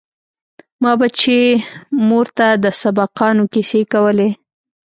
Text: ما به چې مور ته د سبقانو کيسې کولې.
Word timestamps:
ما 0.81 0.91
به 0.99 1.07
چې 1.19 1.37
مور 2.07 2.27
ته 2.37 2.47
د 2.63 2.65
سبقانو 2.81 3.43
کيسې 3.53 3.81
کولې. 3.93 4.29